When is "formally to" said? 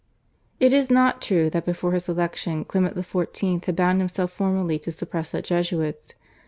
4.31-4.91